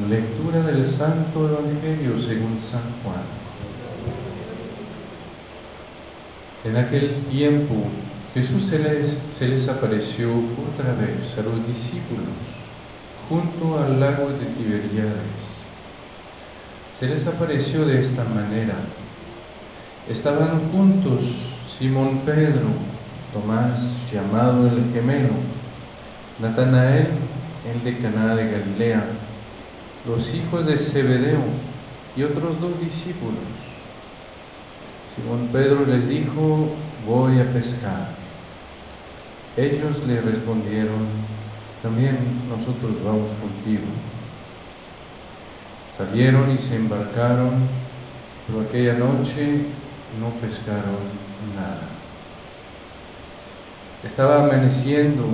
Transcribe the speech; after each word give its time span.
Lectura 0.00 0.62
del 0.62 0.86
Santo 0.86 1.46
Evangelio 1.46 2.18
según 2.18 2.58
San 2.58 2.80
Juan. 3.02 3.20
En 6.64 6.82
aquel 6.82 7.14
tiempo 7.30 7.74
Jesús 8.32 8.68
se 8.68 8.78
les, 8.78 9.18
se 9.28 9.48
les 9.48 9.68
apareció 9.68 10.30
otra 10.30 10.94
vez 10.94 11.36
a 11.36 11.42
los 11.42 11.66
discípulos 11.66 12.24
junto 13.28 13.78
al 13.78 14.00
lago 14.00 14.30
de 14.30 14.46
Tiberíades. 14.56 15.60
Se 16.98 17.06
les 17.06 17.26
apareció 17.26 17.84
de 17.84 18.00
esta 18.00 18.24
manera. 18.24 18.76
Estaban 20.08 20.70
juntos 20.70 21.20
Simón 21.78 22.22
Pedro, 22.24 22.68
Tomás 23.34 24.10
llamado 24.10 24.68
el 24.68 24.90
gemelo, 24.94 25.34
Natanael, 26.40 27.08
el 27.70 27.84
de 27.84 27.98
Caná 27.98 28.34
de 28.34 28.50
Galilea, 28.50 29.04
los 30.06 30.34
hijos 30.34 30.66
de 30.66 30.76
Zebedeo 30.76 31.42
y 32.16 32.24
otros 32.24 32.60
dos 32.60 32.80
discípulos. 32.80 33.34
Simón 35.14 35.48
Pedro 35.52 35.86
les 35.86 36.08
dijo, 36.08 36.68
voy 37.06 37.38
a 37.38 37.52
pescar. 37.52 38.08
Ellos 39.56 40.04
le 40.06 40.20
respondieron, 40.20 41.06
también 41.82 42.16
nosotros 42.48 42.92
vamos 43.04 43.30
contigo. 43.40 43.84
Salieron 45.96 46.50
y 46.50 46.58
se 46.58 46.76
embarcaron, 46.76 47.52
pero 48.46 48.62
aquella 48.62 48.94
noche 48.94 49.66
no 50.18 50.30
pescaron 50.40 50.98
nada. 51.54 51.82
Estaba 54.02 54.44
amaneciendo 54.44 55.24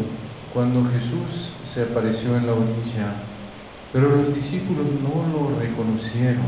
cuando 0.53 0.85
Jesús 0.91 1.55
se 1.65 1.85
apareció 1.85 2.37
en 2.37 2.47
la 2.47 2.53
orilla 2.53 3.15
pero 3.93 4.17
los 4.17 4.35
discípulos 4.35 4.87
no 5.03 5.27
lo 5.33 5.59
reconocieron. 5.59 6.45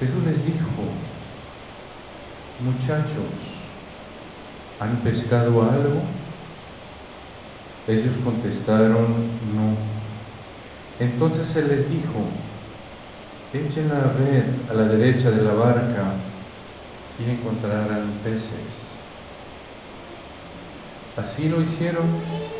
Jesús 0.00 0.24
les 0.24 0.44
dijo, 0.44 0.66
muchachos, 2.58 3.70
¿han 4.80 4.96
pescado 5.02 5.62
algo? 5.62 6.02
Ellos 7.86 8.16
contestaron, 8.24 8.98
no. 9.54 9.76
Entonces 10.98 11.46
se 11.46 11.62
les 11.66 11.88
dijo, 11.88 12.24
echen 13.52 13.88
la 13.88 14.12
red 14.12 14.44
a 14.70 14.74
la 14.74 14.84
derecha 14.84 15.30
de 15.30 15.42
la 15.42 15.54
barca 15.54 16.14
y 17.18 17.30
encontrarán 17.30 18.20
peces. 18.22 19.04
Así 21.16 21.48
lo 21.48 21.60
hicieron 21.60 22.59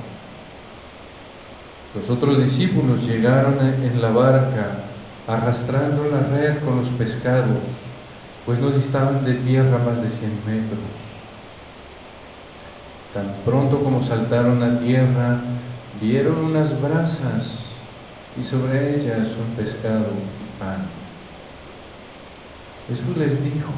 Los 1.93 2.09
otros 2.09 2.39
discípulos 2.41 3.05
llegaron 3.05 3.59
en 3.59 4.01
la 4.01 4.11
barca 4.11 4.85
arrastrando 5.27 6.05
la 6.05 6.19
red 6.21 6.63
con 6.63 6.77
los 6.77 6.87
pescados, 6.89 7.85
pues 8.45 8.59
no 8.59 8.71
distaban 8.71 9.25
de 9.25 9.35
tierra 9.35 9.77
más 9.79 10.01
de 10.01 10.09
cien 10.09 10.31
metros. 10.45 10.79
Tan 13.13 13.27
pronto 13.43 13.83
como 13.83 14.01
saltaron 14.01 14.63
a 14.63 14.79
tierra, 14.79 15.41
vieron 15.99 16.45
unas 16.45 16.81
brasas 16.81 17.75
y 18.37 18.43
sobre 18.43 18.95
ellas 18.95 19.35
un 19.37 19.53
pescado 19.55 20.07
y 20.39 20.59
pan. 20.59 20.85
Jesús 22.87 23.17
les 23.17 23.43
dijo, 23.43 23.73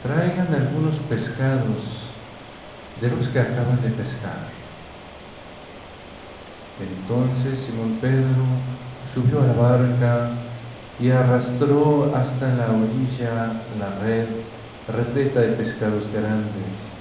traigan 0.00 0.54
algunos 0.54 1.00
pescados 1.00 2.12
de 3.00 3.10
los 3.10 3.28
que 3.28 3.40
acaban 3.40 3.82
de 3.82 3.90
pescar. 3.90 4.67
Entonces 6.80 7.58
Simón 7.58 7.98
Pedro 8.00 8.44
subió 9.12 9.42
a 9.42 9.46
la 9.46 9.52
barca 9.54 10.30
y 11.00 11.10
arrastró 11.10 12.12
hasta 12.14 12.54
la 12.54 12.66
orilla 12.66 13.52
la 13.78 13.90
red 14.02 14.26
repleta 14.88 15.40
de 15.40 15.48
pescados 15.48 16.08
grandes. 16.12 16.98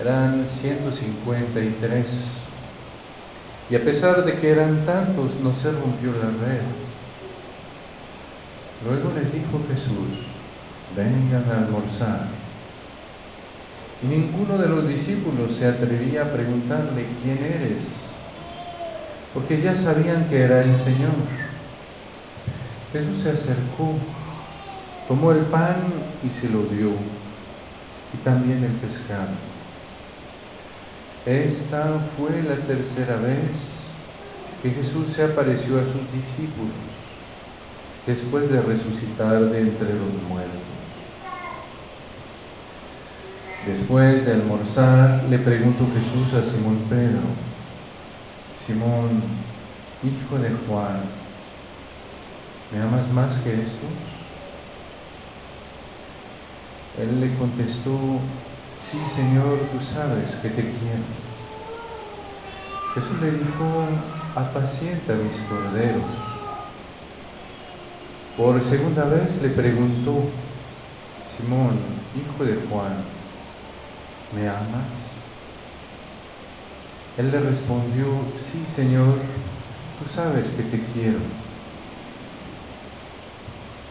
Eran 0.00 0.46
153. 0.46 2.42
Y 3.70 3.76
a 3.76 3.84
pesar 3.84 4.24
de 4.24 4.34
que 4.34 4.50
eran 4.50 4.84
tantos, 4.84 5.36
no 5.42 5.54
se 5.54 5.70
rompió 5.70 6.12
la 6.12 6.28
red. 6.46 6.60
Luego 8.86 9.12
les 9.14 9.32
dijo 9.32 9.60
Jesús, 9.68 10.26
vengan 10.96 11.44
a 11.50 11.58
almorzar. 11.64 12.26
Y 14.02 14.06
ninguno 14.06 14.58
de 14.58 14.68
los 14.68 14.86
discípulos 14.88 15.52
se 15.52 15.68
atrevía 15.68 16.22
a 16.22 16.32
preguntarle, 16.32 17.06
¿quién 17.22 17.38
eres? 17.38 18.11
Porque 19.34 19.56
ya 19.56 19.74
sabían 19.74 20.28
que 20.28 20.42
era 20.42 20.62
el 20.62 20.74
Señor. 20.76 21.12
Jesús 22.92 23.22
se 23.22 23.30
acercó, 23.30 23.94
tomó 25.08 25.32
el 25.32 25.40
pan 25.46 25.76
y 26.22 26.28
se 26.28 26.48
lo 26.48 26.62
dio, 26.64 26.90
y 28.12 28.18
también 28.18 28.62
el 28.62 28.72
pescado. 28.72 29.34
Esta 31.24 32.00
fue 32.00 32.42
la 32.42 32.56
tercera 32.56 33.16
vez 33.16 33.94
que 34.62 34.70
Jesús 34.70 35.08
se 35.08 35.24
apareció 35.24 35.80
a 35.80 35.86
sus 35.86 36.12
discípulos 36.12 36.74
después 38.06 38.50
de 38.50 38.60
resucitar 38.60 39.48
de 39.50 39.60
entre 39.60 39.94
los 39.94 40.14
muertos. 40.28 40.60
Después 43.64 44.26
de 44.26 44.32
almorzar, 44.32 45.24
le 45.28 45.38
preguntó 45.38 45.88
Jesús 45.92 46.34
a 46.34 46.42
Simón 46.42 46.88
Pedro, 46.88 47.51
Simón, 48.64 49.44
hijo 50.02 50.38
de 50.38 50.50
Juan, 50.50 51.10
¿me 52.70 52.78
amas 52.80 53.10
más 53.10 53.40
que 53.40 53.60
estos? 53.60 53.98
Él 56.96 57.18
le 57.18 57.36
contestó, 57.36 58.22
sí 58.76 59.08
Señor, 59.08 59.68
tú 59.68 59.80
sabes 59.80 60.36
que 60.36 60.50
te 60.50 60.68
quiero. 60.70 61.02
Jesús 62.94 63.20
le 63.20 63.32
dijo, 63.32 63.88
apacienta 64.36 65.16
mis 65.16 65.40
corderos. 65.40 66.14
Por 68.36 68.62
segunda 68.62 69.06
vez 69.06 69.42
le 69.42 69.48
preguntó, 69.48 70.30
Simón, 71.18 71.80
hijo 72.14 72.44
de 72.44 72.54
Juan, 72.68 73.08
¿me 74.30 74.48
amas? 74.48 75.11
Él 77.16 77.30
le 77.30 77.40
respondió, 77.40 78.32
sí 78.36 78.66
Señor, 78.66 79.18
tú 79.98 80.06
sabes 80.06 80.50
que 80.50 80.62
te 80.62 80.82
quiero. 80.82 81.20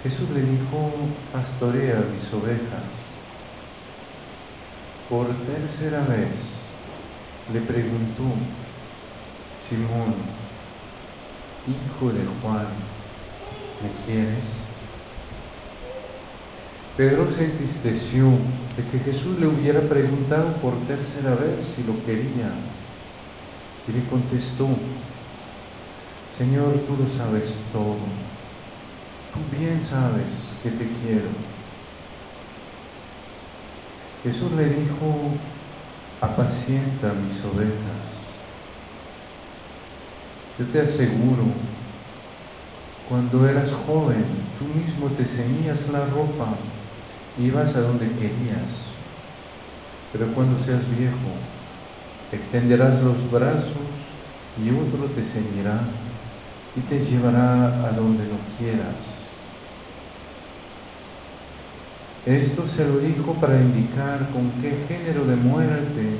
Jesús 0.01 0.29
le 0.31 0.41
dijo, 0.41 0.91
pastorea 1.31 2.03
mis 2.11 2.33
ovejas. 2.33 3.11
Por 5.07 5.43
tercera 5.43 6.01
vez 6.01 6.65
le 7.53 7.61
preguntó, 7.61 8.23
Simón, 9.53 10.15
hijo 11.67 12.11
de 12.11 12.25
Juan, 12.25 12.65
¿me 13.83 13.91
quieres? 13.91 14.65
Pedro 16.95 17.29
se 17.29 17.45
entristeció 17.45 18.31
de 18.75 18.83
que 18.87 18.97
Jesús 18.99 19.39
le 19.39 19.45
hubiera 19.45 19.81
preguntado 19.81 20.59
por 20.61 20.85
tercera 20.85 21.35
vez 21.35 21.65
si 21.65 21.83
lo 21.83 22.03
quería. 22.03 22.51
Y 23.91 23.93
le 23.93 24.07
contestó, 24.07 24.69
Señor, 26.25 26.83
tú 26.83 26.97
lo 26.97 27.05
sabes 27.05 27.67
todo, 27.69 28.31
tú 29.31 29.45
bien 29.49 29.81
sabes 29.83 30.59
que 30.61 30.71
te 30.71 30.91
quiero. 30.91 31.31
Jesús 34.23 34.53
le 34.53 34.69
dijo, 34.69 35.41
apacienta 36.21 37.13
mis 37.13 37.43
ovejas. 37.43 38.47
Yo 40.51 40.69
te 40.69 40.79
aseguro, 40.81 41.75
cuando 43.03 43.47
eras 43.47 43.73
joven, 43.73 44.55
tú 44.55 44.65
mismo 44.65 45.13
te 45.13 45.27
ceñías 45.27 45.87
la 45.87 46.05
ropa, 46.07 46.81
ibas 47.35 47.75
a 47.75 47.81
donde 47.81 48.15
querías, 48.15 48.97
pero 50.11 50.33
cuando 50.33 50.57
seas 50.59 50.87
viejo, 50.89 51.60
extenderás 52.31 53.01
los 53.01 53.29
brazos 53.29 53.73
y 54.63 54.69
otro 54.69 55.05
te 55.15 55.23
ceñirá 55.23 55.79
y 56.75 56.81
te 56.81 56.99
llevará 56.99 57.65
a 57.87 57.91
donde 57.91 58.23
no 58.23 58.37
quieras. 58.57 59.21
Esto 62.25 62.67
se 62.67 62.85
lo 62.85 62.99
dijo 62.99 63.33
para 63.35 63.59
indicar 63.59 64.29
con 64.29 64.51
qué 64.61 64.75
género 64.87 65.25
de 65.25 65.35
muerte 65.35 66.17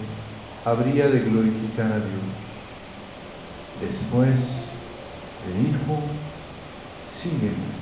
habría 0.66 1.08
de 1.08 1.20
glorificar 1.20 1.92
a 1.92 1.98
Dios. 1.98 2.42
Después 3.82 4.70
le 5.48 5.70
dijo, 5.70 6.00
sígueme. 7.04 7.82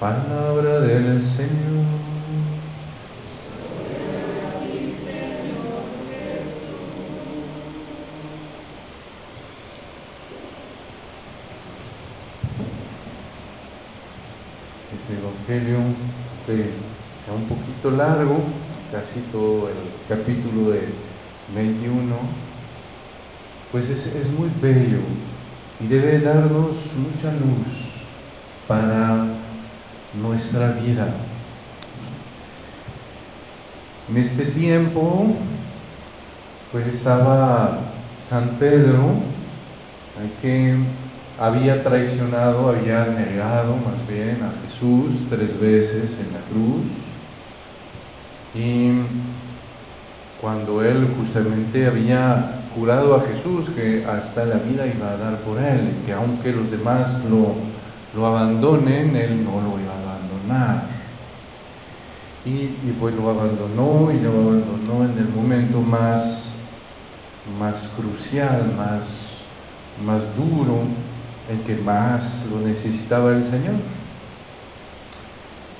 Palabra 0.00 0.80
del 0.80 1.22
Señor. 1.22 2.00
Evangelio, 15.10 15.78
que 16.46 16.70
sea 17.22 17.34
un 17.34 17.44
poquito 17.44 17.90
largo, 17.90 18.40
el 19.16 20.08
capítulo 20.08 20.70
de 20.70 20.88
21, 21.54 22.14
pues 23.72 23.90
es, 23.90 24.06
es 24.06 24.30
muy 24.30 24.48
bello 24.60 25.00
y 25.80 25.86
debe 25.86 26.20
darnos 26.20 26.94
mucha 26.96 27.32
luz 27.32 28.10
para 28.68 29.26
nuestra 30.20 30.72
vida. 30.72 31.08
En 34.08 34.16
este 34.16 34.46
tiempo, 34.46 35.34
pues 36.72 36.86
estaba 36.86 37.78
San 38.20 38.48
Pedro, 38.58 39.14
que 40.42 40.76
había 41.38 41.82
traicionado, 41.82 42.68
había 42.68 43.06
negado 43.06 43.76
más 43.76 44.06
bien 44.08 44.38
a 44.42 44.52
Jesús 44.66 45.14
tres 45.30 45.58
veces 45.58 46.10
en 46.20 46.32
la 46.32 46.40
cruz. 46.50 47.09
Y 48.54 48.90
cuando 50.40 50.82
él 50.82 51.06
justamente 51.16 51.86
había 51.86 52.62
jurado 52.74 53.14
a 53.14 53.20
Jesús 53.20 53.70
que 53.70 54.04
hasta 54.06 54.44
la 54.44 54.56
vida 54.56 54.86
iba 54.86 55.10
a 55.10 55.16
dar 55.16 55.38
por 55.40 55.58
él, 55.58 55.94
que 56.06 56.12
aunque 56.12 56.52
los 56.52 56.70
demás 56.70 57.18
lo, 57.28 57.54
lo 58.14 58.26
abandonen, 58.26 59.14
él 59.16 59.44
no 59.44 59.60
lo 59.60 59.78
iba 59.80 59.92
a 59.92 60.14
abandonar. 60.14 60.82
Y, 62.44 62.50
y, 62.50 62.96
pues 62.98 63.14
lo 63.14 63.28
abandonó 63.28 64.10
y 64.10 64.18
lo 64.18 64.30
abandonó 64.30 65.04
en 65.04 65.18
el 65.18 65.28
momento 65.28 65.82
más, 65.82 66.52
más 67.58 67.90
crucial, 67.96 68.72
más, 68.78 69.42
más 70.06 70.22
duro, 70.36 70.78
el 71.50 71.60
que 71.64 71.76
más 71.82 72.46
lo 72.50 72.66
necesitaba 72.66 73.32
el 73.32 73.44
Señor. 73.44 73.74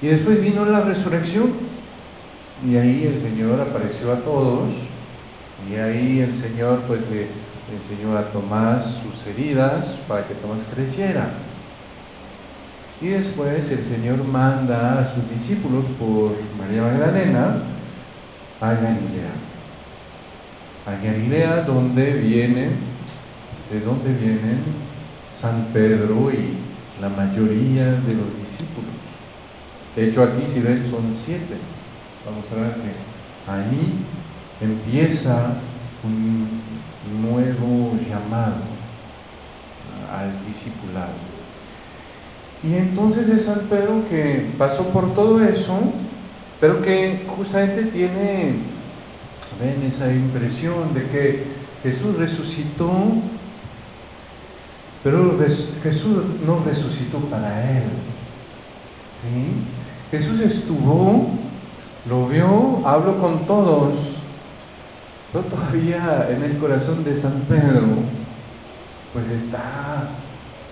Y 0.03 0.09
después 0.09 0.43
vino 0.43 0.67
la 0.67 0.83
resurrección 0.83 1.51
y 2.67 2.77
ahí 2.77 3.05
el 3.07 3.21
Señor 3.21 3.61
apareció 3.61 4.13
a 4.13 4.17
todos 4.17 4.71
y 5.71 5.77
ahí 5.77 6.21
el 6.21 6.37
Señor 6.37 6.81
pues 6.87 7.03
le 7.11 7.27
enseñó 7.75 8.17
a 8.17 8.25
Tomás 8.33 9.03
sus 9.03 9.27
heridas 9.27 10.03
para 10.07 10.27
que 10.27 10.35
Tomás 10.35 10.65
creciera. 10.73 11.29
Y 13.01 13.09
después 13.09 13.71
el 13.71 13.83
Señor 13.83 14.23
manda 14.25 15.01
a 15.01 15.05
sus 15.05 15.29
discípulos 15.31 15.87
por 15.99 16.33
María 16.59 16.83
Magdalena 16.83 17.63
a 18.61 18.73
Galilea. 18.75 19.33
A 20.87 21.03
Galilea 21.03 21.63
donde 21.63 22.13
vienen, 22.15 22.73
de 23.71 23.81
donde 23.81 24.13
vienen 24.13 24.61
San 25.35 25.69
Pedro 25.73 26.31
y 26.31 26.59
la 27.01 27.09
mayoría 27.09 27.85
de 27.85 28.15
los 28.15 28.39
discípulos. 28.39 28.91
De 29.97 30.09
hecho, 30.09 30.23
aquí 30.23 30.47
si 30.47 30.61
ven 30.61 30.85
son 30.85 31.11
siete. 31.15 31.57
Vamos 32.25 32.45
a 32.53 32.55
ver 32.55 32.75
que 32.75 33.51
ahí 33.51 34.05
empieza 34.61 35.55
un 36.05 36.49
nuevo 37.23 37.97
llamado 37.99 38.57
al 40.13 40.33
discipulado. 40.47 41.13
Y 42.63 42.75
entonces 42.75 43.29
es 43.29 43.47
San 43.47 43.61
Pedro 43.69 44.05
que 44.09 44.51
pasó 44.59 44.89
por 44.89 45.15
todo 45.15 45.43
eso, 45.43 45.79
pero 46.61 46.83
que 46.83 47.25
justamente 47.37 47.85
tiene, 47.85 48.55
esa 49.87 50.13
impresión 50.13 50.95
de 50.95 51.07
que 51.09 51.45
Jesús 51.83 52.17
resucitó 52.17 52.91
pero 55.03 55.39
Jesús 55.83 56.25
no 56.45 56.63
resucitó 56.65 57.19
para 57.31 57.71
él. 57.71 57.85
¿sí? 59.23 60.11
Jesús 60.11 60.41
estuvo, 60.41 61.31
lo 62.09 62.27
vio, 62.27 62.87
habló 62.87 63.19
con 63.19 63.47
todos, 63.47 64.17
pero 65.33 65.45
todavía 65.45 66.29
en 66.31 66.43
el 66.43 66.57
corazón 66.59 67.05
de 67.05 67.15
San 67.15 67.41
Pedro, 67.49 67.87
pues 69.13 69.29
está 69.31 70.09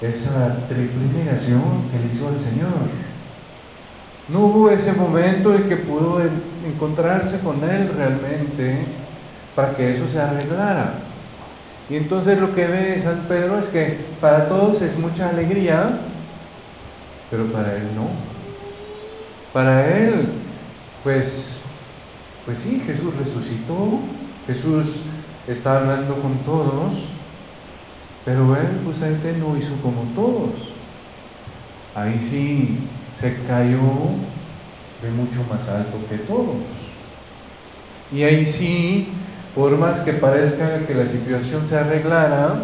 esa 0.01 0.57
triple 0.69 1.05
negación 1.15 1.63
que 1.91 1.99
le 1.99 2.15
hizo 2.15 2.29
al 2.29 2.41
Señor. 2.41 2.73
No 4.29 4.41
hubo 4.41 4.71
ese 4.71 4.93
momento 4.93 5.55
en 5.55 5.65
que 5.65 5.77
pudo 5.77 6.21
encontrarse 6.67 7.41
con 7.41 7.57
Él 7.69 7.91
realmente 7.97 8.85
para 9.55 9.75
que 9.75 9.93
eso 9.93 10.07
se 10.09 10.21
arreglara. 10.21 10.95
Y 11.91 11.97
entonces 11.97 12.39
lo 12.39 12.55
que 12.55 12.67
ve 12.67 12.99
San 12.99 13.21
Pedro 13.29 13.59
es 13.59 13.69
que 13.69 13.99
para 14.21 14.47
todos 14.47 14.83
es 14.83 14.99
mucha 14.99 15.31
alegría, 15.31 15.99
pero 17.31 17.47
para 17.47 17.75
él 17.75 17.89
no. 17.95 18.09
Para 19.53 19.97
él, 19.97 20.29
pues, 21.03 21.63
pues 22.45 22.59
sí, 22.59 22.81
Jesús 22.81 23.15
resucitó, 23.17 24.01
Jesús 24.47 25.05
está 25.47 25.79
hablando 25.79 26.21
con 26.21 26.33
todos, 26.45 26.95
pero 28.25 28.57
él 28.57 28.69
justamente 28.85 29.33
no 29.35 29.57
hizo 29.57 29.75
como 29.83 30.03
todos. 30.15 30.75
Ahí 31.95 32.19
sí 32.19 32.79
se 33.15 33.35
cayó 33.47 33.81
de 35.03 35.11
mucho 35.11 35.45
más 35.51 35.69
alto 35.69 35.99
que 36.09 36.19
todos. 36.19 36.63
Y 38.13 38.23
ahí 38.23 38.45
sí 38.47 39.09
por 39.59 39.77
más 39.77 40.01
que 40.01 40.13
parezca 40.13 40.87
que 40.87 40.95
la 40.95 41.05
situación 41.05 41.67
se 41.67 41.77
arreglara, 41.77 42.63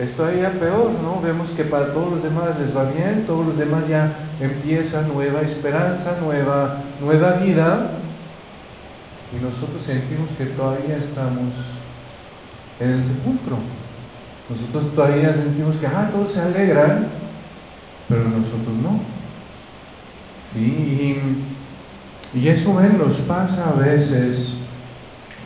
es 0.00 0.14
todavía 0.14 0.50
peor, 0.58 0.92
¿no? 1.02 1.20
Vemos 1.20 1.50
que 1.50 1.64
para 1.64 1.92
todos 1.92 2.10
los 2.10 2.22
demás 2.22 2.58
les 2.58 2.74
va 2.74 2.84
bien, 2.84 3.24
todos 3.26 3.46
los 3.46 3.58
demás 3.58 3.86
ya 3.86 4.12
empieza 4.40 5.02
nueva 5.02 5.42
esperanza, 5.42 6.16
nueva, 6.22 6.78
nueva 7.00 7.32
vida, 7.32 7.90
y 9.36 9.44
nosotros 9.44 9.82
sentimos 9.82 10.30
que 10.32 10.46
todavía 10.46 10.96
estamos 10.96 11.54
en 12.80 12.90
el 12.90 13.04
sepulcro. 13.04 13.58
Nosotros 14.48 14.94
todavía 14.94 15.34
sentimos 15.34 15.76
que, 15.76 15.86
ah, 15.86 16.08
todos 16.10 16.32
se 16.32 16.40
alegran, 16.40 17.06
pero 18.08 18.24
nosotros 18.24 18.74
no. 18.82 19.00
¿Sí? 20.52 21.14
Y, 22.34 22.38
y 22.38 22.48
eso 22.48 22.74
nos 22.98 23.20
pasa 23.20 23.70
a 23.70 23.74
veces 23.74 24.54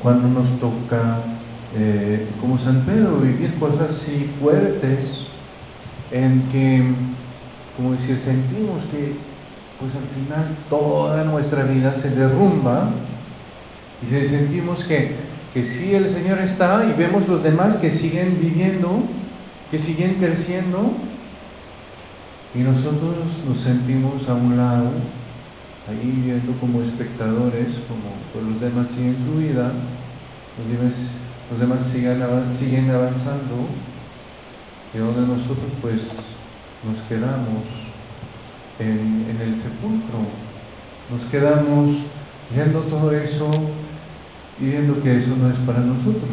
cuando 0.03 0.29
nos 0.29 0.59
toca, 0.59 1.19
eh, 1.77 2.27
como 2.41 2.59
San 2.59 2.83
Pedro, 2.83 3.19
vivir 3.19 3.55
cosas 3.55 3.91
así 3.91 4.31
fuertes, 4.41 5.27
en 6.11 6.43
que, 6.53 6.85
como 7.77 7.93
decir, 7.93 8.17
sentimos 8.19 8.85
que 8.85 9.13
pues 9.81 9.95
al 9.97 10.07
final 10.07 10.57
toda 10.71 11.25
nuestra 11.25 11.65
vida 11.65 11.93
se 11.93 12.11
derrumba 12.11 12.89
y 14.03 14.25
sentimos 14.25 14.85
que, 14.85 15.13
que 15.53 15.65
sí 15.65 15.95
el 15.95 16.09
Señor 16.09 16.39
está 16.39 16.85
y 16.85 16.93
vemos 16.97 17.27
los 17.27 17.43
demás 17.43 17.77
que 17.77 17.91
siguen 17.91 18.39
viviendo, 18.41 18.91
que 19.71 19.79
siguen 19.79 20.15
creciendo 20.15 20.93
y 22.55 22.59
nosotros 22.59 23.17
nos 23.49 23.61
sentimos 23.61 24.29
a 24.29 24.35
un 24.35 24.57
lado 24.57 24.91
ahí 25.89 26.23
viendo 26.25 26.53
como 26.61 26.81
espectadores, 26.83 27.67
como 27.89 28.51
los 28.51 28.61
demás 28.61 28.89
siguen 28.89 29.17
su 29.19 29.39
vida, 29.39 29.73
los 30.59 30.79
demás, 30.79 31.17
los 31.51 31.61
demás 31.61 31.83
siguen, 31.83 32.23
siguen 32.51 32.91
avanzando, 32.91 33.69
y 34.95 34.99
donde 34.99 35.23
nosotros 35.23 35.73
pues 35.81 36.35
nos 36.89 37.01
quedamos 37.03 37.65
en, 38.79 39.37
el 39.41 39.57
sepulcro, 39.57 40.21
nos 41.11 41.25
quedamos 41.25 42.03
viendo 42.55 42.81
todo 42.83 43.13
eso 43.13 43.51
y 44.61 44.67
viendo 44.67 45.03
que 45.03 45.17
eso 45.17 45.35
no 45.37 45.51
es 45.51 45.57
para 45.59 45.81
nosotros. 45.81 46.31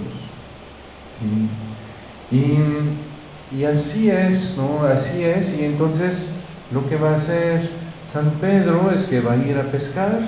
Y, 2.32 3.56
y 3.56 3.66
así 3.66 4.10
es, 4.10 4.56
¿no? 4.58 4.84
Así 4.86 5.24
es, 5.24 5.58
y 5.60 5.66
entonces 5.66 6.30
lo 6.72 6.88
que 6.88 6.96
va 6.96 7.12
a 7.12 7.16
hacer 7.16 7.70
San 8.06 8.30
Pedro 8.42 8.92
es 8.92 9.06
que 9.06 9.22
va 9.22 9.34
a 9.34 9.38
ir 9.38 9.58
a 9.58 9.64
pescar, 9.64 10.20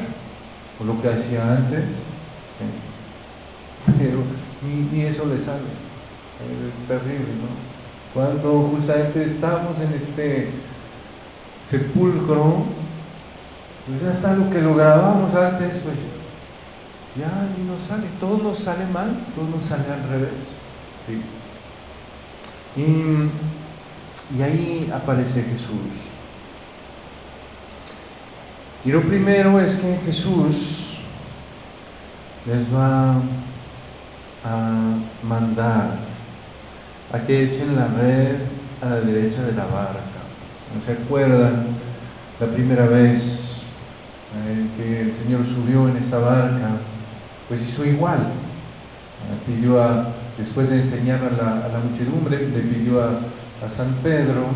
o 0.79 0.83
lo 0.83 1.01
que 1.01 1.09
hacía 1.09 1.55
antes, 1.55 1.83
pero 3.97 4.23
ni, 4.91 5.01
eso 5.01 5.25
le 5.25 5.39
sale. 5.39 5.61
Es 5.61 6.87
terrible, 6.87 7.19
¿no? 7.19 7.73
cuando 8.13 8.69
justamente 8.69 9.23
estamos 9.23 9.79
en 9.79 9.91
este 9.93 10.49
sepulcro, 11.67 12.63
pues 13.87 14.01
ya 14.01 14.11
está 14.11 14.33
lo 14.33 14.49
que 14.51 14.61
lo 14.61 14.75
grabamos 14.75 15.33
antes, 15.33 15.79
pues 15.79 15.95
ya 17.19 17.47
no 17.67 17.79
sale, 17.79 18.07
todo 18.19 18.37
nos 18.37 18.59
sale 18.59 18.85
mal, 18.87 19.09
todo 19.35 19.47
nos 19.47 19.63
sale 19.63 19.85
al 19.91 20.09
revés. 20.09 20.31
¿sí? 21.07 21.21
Y, 22.79 24.37
y 24.37 24.41
ahí 24.41 24.91
aparece 24.93 25.43
Jesús. 25.43 26.13
Y 28.85 28.91
lo 28.91 29.01
primero 29.01 29.59
es 29.59 29.75
que 29.75 29.97
Jesús 30.05 30.99
les 32.45 32.73
va 32.73 33.15
a 34.43 34.97
mandar 35.23 35.97
a 37.11 37.19
que 37.19 37.43
echen 37.43 37.75
la 37.75 37.87
red 37.87 38.35
a 38.81 38.89
la 38.89 39.01
derecha 39.01 39.41
de 39.43 39.53
la 39.53 39.65
barca. 39.65 40.21
¿No 40.75 40.81
se 40.81 40.93
acuerdan 40.93 41.65
la 42.39 42.47
primera 42.47 42.85
vez 42.87 43.61
eh, 44.47 44.67
que 44.75 45.01
el 45.01 45.13
Señor 45.13 45.45
subió 45.45 45.87
en 45.87 45.97
esta 45.97 46.17
barca? 46.17 46.71
Pues 47.47 47.61
hizo 47.61 47.85
igual. 47.85 48.17
Eh, 48.19 49.37
pidió 49.45 49.81
a, 49.81 50.07
después 50.37 50.69
de 50.69 50.79
enseñar 50.79 51.19
a 51.23 51.69
la, 51.69 51.79
muchedumbre, 51.79 52.49
le 52.49 52.59
pidió 52.59 53.01
a, 53.01 53.19
San 53.69 53.93
Pedro 54.03 54.47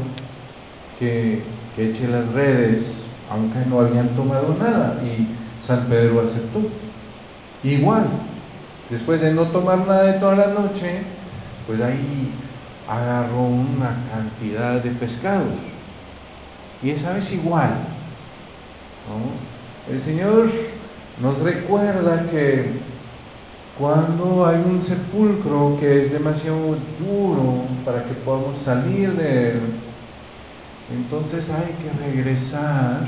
que, 1.00 1.41
que 1.74 1.89
eche 1.89 2.10
las 2.10 2.34
redes, 2.34 3.06
aunque 3.32 3.60
no 3.70 3.79
habían 3.79 4.10
tomado 4.10 4.53
nada, 4.60 5.00
y 5.01 5.27
San 5.63 5.86
Pedro 5.86 6.20
aceptó. 6.20 6.60
Igual, 7.63 8.03
después 8.89 9.22
de 9.22 9.34
no 9.34 9.44
tomar 9.48 9.79
nada 9.79 10.03
de 10.03 10.20
toda 10.20 10.36
la 10.36 10.48
noche, 10.48 11.01
pues 11.65 11.82
ahí 11.82 12.32
agarró 12.88 13.41
una 13.41 13.96
cantidad 14.12 14.82
de 14.82 14.91
pescados. 14.91 15.48
Y 16.82 16.91
esa 16.91 17.13
vez 17.13 17.32
igual. 17.34 17.72
El 19.91 20.01
Señor 20.01 20.48
nos 21.22 21.39
recuerda 21.39 22.25
que 22.29 22.72
cuando 23.79 24.46
hay 24.46 24.58
un 24.58 24.82
sepulcro 24.82 25.77
que 25.79 26.01
es 26.01 26.12
demasiado 26.12 26.77
duro 27.00 27.63
para 27.86 28.03
que 28.03 28.13
podamos 28.25 28.58
salir 28.58 29.13
de 29.13 29.51
él, 29.51 29.62
entonces 30.94 31.50
hay 31.50 31.75
que 31.82 32.06
regresar 32.06 33.06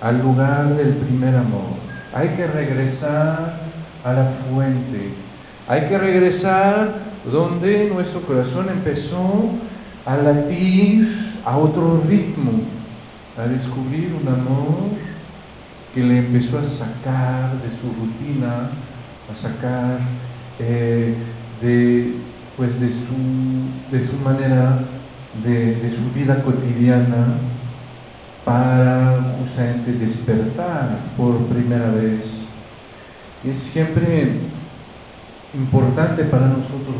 al 0.00 0.20
lugar 0.20 0.68
del 0.74 0.94
primer 0.94 1.34
amor. 1.36 1.74
Hay 2.12 2.28
que 2.30 2.46
regresar 2.46 3.63
a 4.04 4.12
la 4.12 4.24
fuente. 4.24 5.10
Hay 5.66 5.88
que 5.88 5.98
regresar 5.98 6.94
donde 7.30 7.90
nuestro 7.92 8.20
corazón 8.20 8.68
empezó 8.68 9.50
a 10.04 10.16
latir 10.16 11.06
a 11.44 11.56
otro 11.56 12.02
ritmo, 12.06 12.52
a 13.38 13.46
descubrir 13.46 14.14
un 14.20 14.28
amor 14.28 14.90
que 15.94 16.02
le 16.02 16.18
empezó 16.18 16.58
a 16.58 16.64
sacar 16.64 17.52
de 17.62 17.70
su 17.70 17.86
rutina, 17.98 18.68
a 19.30 19.34
sacar 19.34 19.98
eh, 20.58 21.14
de, 21.62 22.14
pues 22.56 22.78
de, 22.78 22.90
su, 22.90 23.14
de 23.90 24.06
su 24.06 24.12
manera, 24.18 24.80
de, 25.42 25.76
de 25.76 25.90
su 25.90 26.02
vida 26.12 26.42
cotidiana, 26.42 27.38
para 28.44 29.36
justamente 29.38 29.92
despertar 29.92 30.98
por 31.16 31.38
primera 31.46 31.90
vez. 31.92 32.33
Es 33.48 33.58
siempre 33.58 34.28
importante 35.54 36.24
para 36.24 36.46
nosotros 36.46 36.96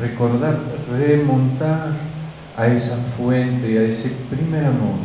recordar, 0.00 0.58
remontar 0.90 1.92
a 2.56 2.66
esa 2.68 2.96
fuente, 2.96 3.78
a 3.78 3.82
ese 3.82 4.10
primer 4.30 4.64
amor. 4.64 4.96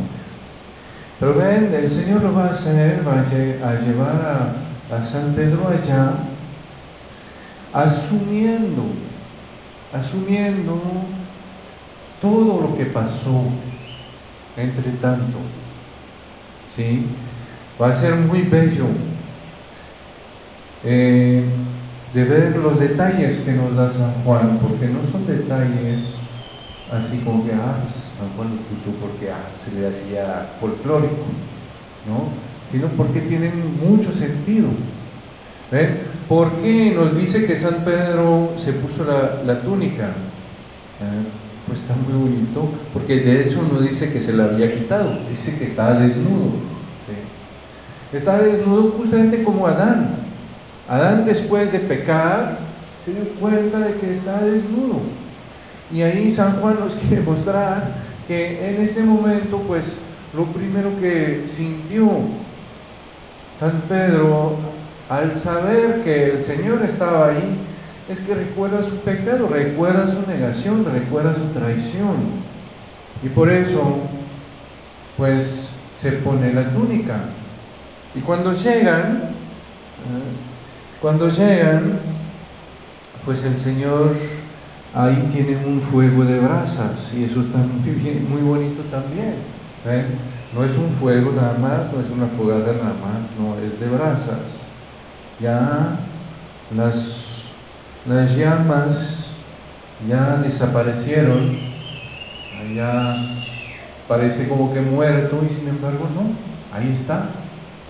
Pero 1.20 1.34
ven, 1.34 1.72
el 1.74 1.88
Señor 1.88 2.22
lo 2.22 2.34
va 2.34 2.46
a 2.46 2.50
hacer, 2.50 3.06
va 3.06 3.20
a 3.20 3.80
llevar 3.80 4.54
a, 4.90 4.96
a 4.96 5.04
San 5.04 5.34
Pedro 5.34 5.68
allá, 5.68 6.14
asumiendo, 7.72 8.82
asumiendo 9.92 10.80
todo 12.20 12.62
lo 12.62 12.76
que 12.76 12.86
pasó 12.86 13.44
entre 14.56 14.90
tanto. 14.92 15.38
¿Sí? 16.74 17.06
Va 17.80 17.90
a 17.90 17.94
ser 17.94 18.14
muy 18.14 18.42
bello. 18.42 18.86
Eh, 20.84 21.44
de 22.14 22.24
ver 22.24 22.56
los 22.56 22.78
detalles 22.78 23.38
que 23.40 23.52
nos 23.52 23.74
da 23.74 23.88
San 23.88 24.12
Juan, 24.24 24.58
porque 24.60 24.86
no 24.88 25.02
son 25.04 25.26
detalles 25.26 26.14
así 26.92 27.18
como 27.18 27.44
que, 27.44 27.52
ah, 27.54 27.78
pues 27.82 27.94
San 27.94 28.28
Juan 28.36 28.50
los 28.50 28.60
puso 28.60 28.96
porque 29.00 29.30
ah, 29.30 29.48
se 29.64 29.78
le 29.78 29.88
hacía 29.88 30.50
folclórico, 30.60 31.24
¿no? 32.06 32.28
Sino 32.70 32.88
porque 32.88 33.20
tienen 33.20 33.52
mucho 33.82 34.12
sentido. 34.12 34.68
¿Ven? 35.70 36.00
¿Por 36.28 36.52
qué 36.58 36.92
nos 36.94 37.16
dice 37.16 37.46
que 37.46 37.56
San 37.56 37.84
Pedro 37.84 38.52
se 38.56 38.72
puso 38.74 39.04
la, 39.04 39.60
túnica? 39.62 40.08
Ah, 41.00 41.22
pues 41.66 41.80
está 41.80 41.94
muy 41.94 42.30
bonito, 42.30 42.68
porque 42.92 43.20
de 43.20 43.42
hecho 43.42 43.62
no 43.62 43.80
dice 43.80 44.12
que 44.12 44.20
se 44.20 44.34
la 44.34 44.44
había 44.44 44.72
quitado, 44.74 45.18
dice 45.30 45.56
que 45.58 45.64
estaba 45.64 45.94
desnudo. 45.94 46.72
Estaba 48.12 48.40
desnudo 48.40 48.90
justamente 48.90 49.42
como 49.42 49.66
Adán, 49.66 50.16
Adán 50.88 51.24
después 51.24 51.70
de 51.72 51.78
pecar 51.78 52.58
se 53.04 53.12
dio 53.12 53.24
cuenta 53.40 53.78
de 53.78 53.94
que 53.94 54.12
está 54.12 54.40
desnudo. 54.40 55.00
Y 55.92 56.02
ahí 56.02 56.32
San 56.32 56.60
Juan 56.60 56.78
nos 56.80 56.94
quiere 57.08 57.22
mostrar 57.22 57.88
que 58.26 58.70
en 58.70 58.80
este 58.80 59.02
momento, 59.02 59.58
pues 59.66 59.98
lo 60.34 60.46
primero 60.46 60.90
que 61.00 61.42
sintió 61.44 62.08
San 63.58 63.82
Pedro 63.88 64.56
al 65.08 65.34
saber 65.36 66.00
que 66.02 66.30
el 66.30 66.42
Señor 66.42 66.82
estaba 66.82 67.28
ahí, 67.28 67.58
es 68.08 68.20
que 68.20 68.34
recuerda 68.34 68.82
su 68.82 68.96
pecado, 68.96 69.48
recuerda 69.48 70.10
su 70.10 70.28
negación, 70.30 70.84
recuerda 70.84 71.34
su 71.34 71.58
traición. 71.58 72.16
Y 73.22 73.28
por 73.28 73.50
eso, 73.50 73.98
pues 75.16 75.70
se 75.94 76.12
pone 76.12 76.52
la 76.52 76.68
túnica. 76.70 77.16
Y 78.14 78.20
cuando 78.20 78.52
llegan, 78.52 79.32
cuando 81.02 81.28
llegan, 81.28 81.98
pues 83.24 83.42
el 83.44 83.56
Señor 83.56 84.12
ahí 84.94 85.28
tiene 85.32 85.56
un 85.66 85.82
fuego 85.82 86.24
de 86.24 86.38
brasas 86.38 87.12
y 87.12 87.24
eso 87.24 87.40
está 87.40 87.58
muy, 87.58 88.40
bonito 88.40 88.82
también. 88.84 89.34
No 90.54 90.64
es 90.64 90.76
un 90.76 90.88
fuego 90.88 91.32
nada 91.32 91.58
más, 91.58 91.92
no 91.92 92.00
es 92.00 92.08
una 92.08 92.26
fogata 92.28 92.72
nada 92.72 92.94
más, 93.02 93.30
no, 93.36 93.58
es 93.66 93.80
de 93.80 93.88
brasas. 93.88 94.62
Ya 95.40 95.98
las, 96.76 97.48
las 98.06 98.36
llamas 98.36 99.30
ya 100.08 100.36
desaparecieron, 100.36 101.56
ya 102.76 103.16
parece 104.06 104.48
como 104.48 104.72
que 104.72 104.80
muerto 104.80 105.40
y 105.44 105.52
sin 105.52 105.68
embargo 105.68 106.06
no, 106.14 106.76
ahí 106.76 106.92
está, 106.92 107.24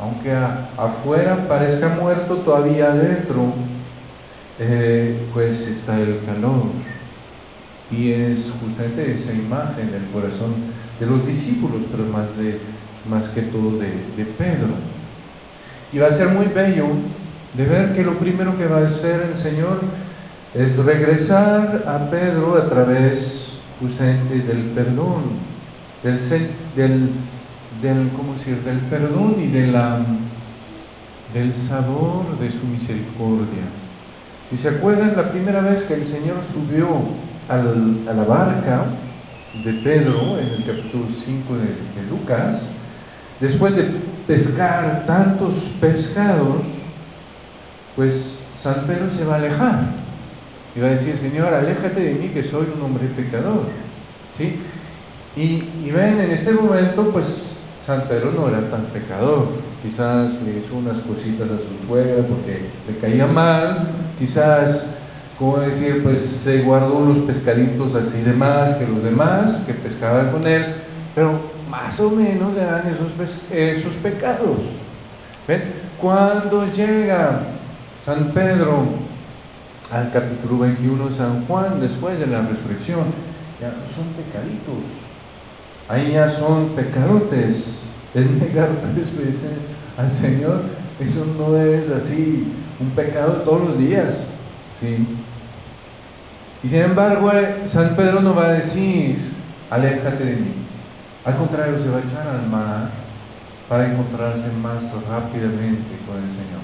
aunque 0.00 0.32
afuera 0.76 1.46
parezca 1.48 1.88
muerto, 1.88 2.36
todavía 2.36 2.92
adentro, 2.92 3.52
eh, 4.58 5.16
pues 5.32 5.66
está 5.66 5.98
el 5.98 6.20
calor. 6.24 6.64
Y 7.90 8.12
es 8.12 8.50
justamente 8.60 9.12
esa 9.12 9.32
imagen 9.32 9.90
del 9.92 10.04
corazón 10.12 10.54
de 10.98 11.06
los 11.06 11.26
discípulos, 11.26 11.84
pero 11.90 12.04
más, 12.04 12.36
de, 12.36 12.58
más 13.08 13.28
que 13.28 13.42
todo 13.42 13.78
de, 13.78 14.24
Pedro. 14.38 14.74
Y 15.92 15.98
va 15.98 16.08
a 16.08 16.12
ser 16.12 16.28
muy 16.28 16.46
bello 16.46 16.86
de 17.54 17.64
ver 17.66 17.94
que 17.94 18.02
lo 18.02 18.18
primero 18.18 18.56
que 18.56 18.66
va 18.66 18.78
a 18.78 18.86
hacer 18.86 19.26
el 19.28 19.36
Señor 19.36 19.80
es 20.54 20.78
regresar 20.78 21.84
a 21.86 22.10
Pedro 22.10 22.56
a 22.56 22.68
través 22.68 23.58
justamente 23.80 24.38
del 24.40 24.62
perdón, 24.70 25.22
del 26.02 27.10
del, 27.80 28.10
¿cómo 28.16 28.34
decir? 28.34 28.58
del 28.62 28.78
perdón 28.78 29.36
y 29.38 29.48
de 29.48 29.68
la, 29.68 30.00
del 31.32 31.54
sabor 31.54 32.38
de 32.38 32.50
su 32.50 32.66
misericordia. 32.66 33.62
Si 34.48 34.56
se 34.56 34.68
acuerdan, 34.68 35.16
la 35.16 35.30
primera 35.30 35.60
vez 35.60 35.82
que 35.82 35.94
el 35.94 36.04
Señor 36.04 36.42
subió 36.42 36.88
al, 37.48 38.00
a 38.08 38.12
la 38.12 38.24
barca 38.24 38.84
de 39.64 39.72
Pedro, 39.74 40.38
en 40.38 40.48
el 40.48 40.64
capítulo 40.64 41.06
5 41.08 41.54
de, 41.54 42.02
de 42.02 42.10
Lucas, 42.10 42.68
después 43.40 43.74
de 43.76 43.84
pescar 44.26 45.04
tantos 45.06 45.72
pescados, 45.80 46.62
pues 47.96 48.36
San 48.54 48.86
Pedro 48.86 49.08
se 49.08 49.24
va 49.24 49.34
a 49.34 49.38
alejar 49.38 49.80
y 50.74 50.80
va 50.80 50.86
a 50.88 50.90
decir, 50.90 51.16
Señor, 51.16 51.52
aléjate 51.52 52.00
de 52.00 52.14
mí 52.14 52.28
que 52.28 52.42
soy 52.42 52.66
un 52.74 52.82
hombre 52.82 53.06
pecador. 53.08 53.64
¿Sí? 54.36 54.56
Y, 55.36 55.64
y 55.86 55.90
ven, 55.90 56.20
en 56.20 56.30
este 56.30 56.52
momento, 56.52 57.10
pues 57.10 57.51
San 57.84 58.02
Pedro 58.02 58.30
no 58.30 58.48
era 58.48 58.60
tan 58.70 58.84
pecador, 58.86 59.48
quizás 59.82 60.40
le 60.42 60.58
hizo 60.58 60.76
unas 60.76 60.98
cositas 61.00 61.50
a 61.50 61.58
su 61.58 61.86
suegra 61.86 62.22
porque 62.22 62.60
le 62.86 62.98
caía 63.00 63.26
mal, 63.26 63.88
quizás 64.18 64.90
como 65.36 65.58
decir, 65.58 66.04
pues 66.04 66.20
se 66.20 66.62
guardó 66.62 66.98
unos 66.98 67.18
pescaditos 67.18 67.96
así 67.96 68.22
de 68.22 68.32
más 68.32 68.74
que 68.74 68.86
los 68.86 69.02
demás 69.02 69.62
que 69.66 69.74
pescaban 69.74 70.30
con 70.30 70.46
él, 70.46 70.64
pero 71.16 71.32
más 71.68 71.98
o 71.98 72.10
menos 72.10 72.56
eran 72.56 72.82
esos, 72.86 73.10
esos 73.50 73.94
pecados. 73.94 74.58
¿Ven? 75.48 75.62
Cuando 76.00 76.64
llega 76.66 77.40
San 77.98 78.30
Pedro 78.32 78.84
al 79.90 80.12
capítulo 80.12 80.58
21 80.60 81.06
de 81.06 81.12
San 81.12 81.44
Juan, 81.46 81.80
después 81.80 82.20
de 82.20 82.28
la 82.28 82.42
resurrección, 82.42 83.06
ya 83.60 83.70
son 83.92 84.06
pecaditos, 84.14 85.01
ahí 85.92 86.12
ya 86.12 86.26
son 86.26 86.70
pecadotes, 86.70 87.80
es 88.14 88.30
negar 88.30 88.70
tres 88.94 89.14
veces 89.14 89.52
al 89.98 90.10
Señor, 90.10 90.62
eso 90.98 91.26
no 91.36 91.54
es 91.58 91.90
así 91.90 92.50
un 92.80 92.88
pecado 92.90 93.42
todos 93.44 93.68
los 93.68 93.78
días, 93.78 94.16
¿sí? 94.80 95.06
Y 96.62 96.68
sin 96.68 96.78
embargo, 96.78 97.30
eh, 97.32 97.62
San 97.66 97.94
Pedro 97.94 98.20
no 98.20 98.34
va 98.34 98.46
a 98.46 98.52
decir, 98.52 99.18
aléjate 99.68 100.24
de 100.24 100.36
mí. 100.36 100.54
Al 101.26 101.36
contrario, 101.36 101.78
se 101.78 101.90
va 101.90 101.98
a 101.98 102.00
echar 102.00 102.26
al 102.26 102.48
mar 102.48 102.88
para 103.68 103.92
encontrarse 103.92 104.50
más 104.62 104.82
rápidamente 105.10 105.98
con 106.06 106.16
el 106.16 106.30
Señor. 106.30 106.62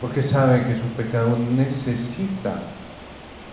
Porque 0.00 0.20
sabe 0.20 0.64
que 0.64 0.74
su 0.74 0.86
pecado 0.96 1.38
necesita 1.56 2.54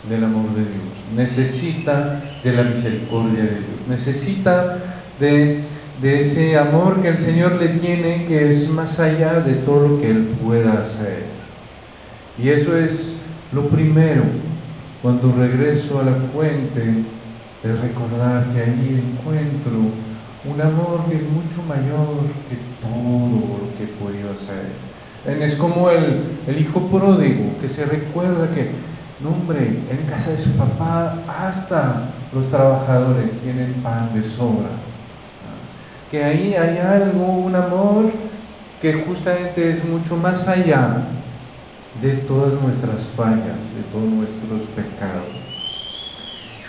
del 0.10 0.24
amor 0.24 0.50
de 0.54 0.62
Dios, 0.62 1.16
necesita 1.16 2.22
de 2.44 2.54
la 2.54 2.64
misericordia 2.64 3.44
de 3.44 3.50
Dios, 3.50 3.88
necesita 3.88 4.78
de, 5.20 5.62
ese 6.04 6.58
amor 6.58 7.02
que 7.02 7.08
el 7.08 7.18
Señor 7.18 7.54
le 7.54 7.70
tiene, 7.70 8.26
que 8.26 8.48
es 8.48 8.70
más 8.70 9.00
allá 9.00 9.40
de 9.40 9.54
todo 9.54 9.88
lo 9.88 10.00
que 10.00 10.12
Él 10.12 10.28
pueda 10.44 10.82
hacer. 10.82 11.24
Y 12.38 12.50
eso 12.50 12.78
es 12.78 13.22
lo 13.54 13.70
primero 13.70 14.24
cuando 15.02 15.32
regreso 15.32 16.00
a 16.00 16.04
la 16.04 16.14
fuente, 16.14 16.84
es 17.64 17.80
recordar 17.80 18.46
que 18.54 18.62
allí 18.62 19.02
encuentro 19.02 19.72
un 20.46 20.62
amor 20.62 21.06
que 21.10 21.16
es 21.16 21.24
mucho 21.24 21.64
mayor 21.68 22.26
que 22.50 22.58
todo 22.82 23.30
lo 23.30 23.78
que 23.78 23.84
he 23.84 23.88
podido 23.88 24.32
hacer. 24.32 24.66
Es 25.42 25.56
como 25.56 25.90
el, 25.90 26.22
el 26.48 26.60
hijo 26.60 26.82
pródigo 26.88 27.58
que 27.60 27.68
se 27.68 27.86
recuerda 27.86 28.54
que, 28.54 28.70
no 29.22 29.30
hombre, 29.30 29.80
en 29.90 30.06
casa 30.10 30.32
de 30.32 30.38
su 30.38 30.52
papá 30.52 31.18
hasta 31.40 32.10
los 32.34 32.50
trabajadores 32.50 33.32
tienen 33.42 33.74
pan 33.76 34.14
de 34.14 34.24
sobra. 34.24 34.70
Que 36.12 36.24
ahí 36.24 36.54
hay 36.54 36.78
algo, 36.78 37.26
un 37.26 37.56
amor 37.56 38.12
que 38.82 38.94
justamente 38.94 39.70
es 39.70 39.86
mucho 39.86 40.18
más 40.18 40.48
allá 40.48 41.04
de 42.02 42.12
todas 42.12 42.54
nuestras 42.62 43.04
fallas, 43.16 43.74
de 43.76 43.84
todos 43.92 44.06
nuestros 44.06 44.64
pecados. 44.76 45.30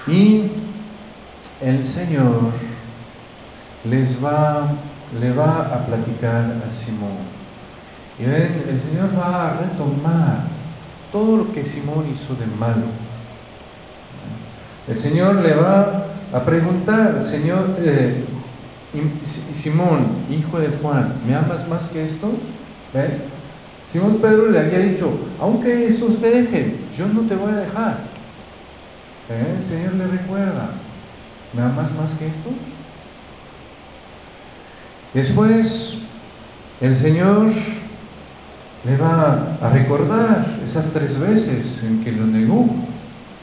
Y 0.06 0.44
el 1.60 1.84
Señor 1.84 2.52
les 3.84 4.24
va, 4.24 4.68
le 5.20 5.32
va 5.32 5.62
a 5.62 5.86
platicar 5.86 6.62
a 6.66 6.70
Simón. 6.70 7.18
Y 8.18 8.24
ven, 8.24 8.64
el 8.68 8.80
Señor 8.80 9.18
va 9.18 9.48
a 9.48 9.56
retomar 9.58 10.55
todo 11.12 11.36
lo 11.38 11.52
que 11.52 11.64
Simón 11.64 12.06
hizo 12.12 12.34
de 12.34 12.46
malo. 12.58 12.86
El 14.88 14.96
Señor 14.96 15.36
le 15.36 15.54
va 15.54 16.06
a 16.32 16.44
preguntar, 16.44 17.22
Señor, 17.24 17.76
eh, 17.78 18.24
Simón, 19.52 20.06
hijo 20.30 20.58
de 20.58 20.68
Juan, 20.68 21.12
¿me 21.26 21.34
amas 21.34 21.68
más 21.68 21.88
que 21.88 22.06
estos? 22.06 22.30
¿Ven? 22.94 23.22
Simón 23.92 24.18
Pedro 24.20 24.50
le 24.50 24.60
había 24.60 24.78
dicho, 24.80 25.10
aunque 25.40 25.86
estos 25.86 26.20
te 26.20 26.30
dejen, 26.30 26.76
yo 26.96 27.06
no 27.08 27.22
te 27.22 27.36
voy 27.36 27.52
a 27.52 27.56
dejar. 27.56 27.98
¿Eh? 29.30 29.54
El 29.58 29.64
Señor 29.64 29.94
le 29.94 30.06
recuerda, 30.06 30.70
¿me 31.52 31.62
amas 31.62 31.92
más 31.94 32.14
que 32.14 32.26
estos? 32.26 32.52
Después, 35.14 35.98
el 36.80 36.94
Señor 36.94 37.50
le 38.84 38.96
va 38.96 39.58
a 39.60 39.70
recordar 39.70 40.44
esas 40.62 40.90
tres 40.90 41.18
veces 41.18 41.82
en 41.82 42.04
que 42.04 42.12
lo 42.12 42.26
negó. 42.26 42.66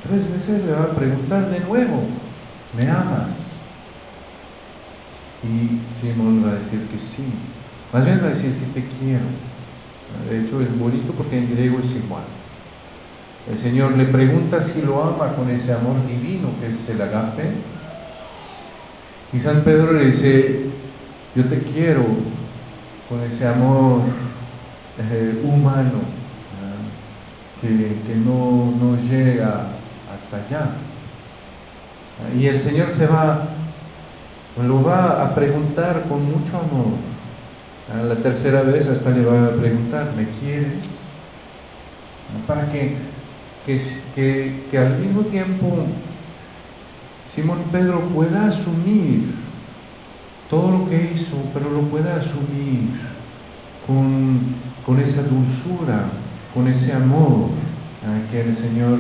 Tres 0.08 0.32
veces 0.32 0.64
le 0.66 0.72
va 0.74 0.84
a 0.84 0.90
preguntar 0.90 1.50
de 1.50 1.60
nuevo, 1.62 2.04
¿me 2.78 2.90
amas? 2.90 3.30
Y 5.44 5.80
Simón 6.00 6.44
va 6.46 6.52
a 6.52 6.56
decir 6.56 6.82
que 6.92 7.00
sí. 7.00 7.26
Más 7.92 8.06
bien 8.06 8.20
va 8.22 8.28
a 8.28 8.30
decir, 8.30 8.54
sí 8.54 8.66
te 8.74 8.84
quiero. 9.00 9.26
De 10.30 10.42
hecho, 10.42 10.62
es 10.62 10.78
bonito 10.78 11.14
porque 11.14 11.40
en 11.40 11.50
griego 11.50 11.80
es 11.80 11.96
igual. 11.96 12.24
El 13.52 13.58
Señor 13.58 13.98
le 13.98 14.06
pregunta 14.06 14.62
si 14.62 14.82
lo 14.82 15.04
ama 15.04 15.34
con 15.36 15.50
ese 15.50 15.74
amor 15.74 15.96
divino 16.08 16.50
que 16.62 16.72
es 16.72 16.90
el 16.90 17.02
agape. 17.02 17.52
Y 19.34 19.40
San 19.40 19.62
Pedro 19.64 19.94
le 19.94 20.06
dice, 20.06 20.68
yo 21.36 21.44
te 21.46 21.60
quiero 21.60 22.04
con 23.10 23.22
ese 23.24 23.48
amor 23.48 24.02
humano 25.44 26.02
que, 27.62 27.98
que, 28.06 28.16
no, 28.16 28.74
no 28.80 28.98
llega 28.98 29.68
hasta 30.14 30.38
allá. 30.38 30.70
Y 32.38 32.48
el 32.48 32.60
Señor 32.60 32.90
se 32.90 33.08
va, 33.08 33.48
lo 34.62 34.84
va 34.84 35.24
a 35.24 35.34
preguntar 35.34 36.04
con 36.08 36.24
mucho 36.26 36.58
amor. 36.58 36.98
La 38.08 38.16
tercera 38.16 38.62
vez 38.62 38.88
hasta 38.88 39.10
le 39.12 39.26
va 39.26 39.46
a 39.46 39.52
preguntar, 39.52 40.12
¿me 40.16 40.28
quieres? 40.40 40.74
Para 42.48 42.72
que, 42.72 42.96
que, 43.66 44.64
que, 44.70 44.78
al 44.78 44.98
mismo 45.00 45.22
tiempo 45.22 45.86
Simón 47.28 47.60
Pedro 47.72 48.00
pueda 48.14 48.48
asumir 48.48 49.36
todo 50.50 50.80
lo 50.80 50.90
que 50.90 51.12
hizo, 51.14 51.38
pero 51.54 51.70
lo 51.70 51.82
pueda 51.82 52.16
asumir 52.16 52.90
con, 53.86 54.40
con 54.86 55.00
esa 55.00 55.24
dulzura, 55.24 56.04
con 56.54 56.68
ese 56.68 56.94
amor 56.94 57.50
que 58.32 58.42
el 58.42 58.54
Señor 58.54 59.00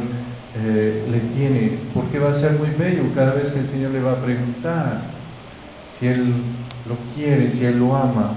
eh, 0.56 1.08
le 1.10 1.20
tiene, 1.36 1.78
porque 1.94 2.20
va 2.20 2.32
a 2.32 2.34
ser 2.34 2.54
muy 2.54 2.70
bello 2.78 3.04
cada 3.16 3.34
vez 3.34 3.52
que 3.52 3.60
el 3.60 3.68
Señor 3.68 3.92
le 3.92 4.02
va 4.02 4.14
a 4.14 4.22
preguntar 4.22 5.02
si 5.90 6.08
Él 6.08 6.34
lo 6.88 6.96
quiere, 7.16 7.50
si 7.50 7.66
Él 7.66 7.80
lo 7.80 7.96
ama, 7.96 8.34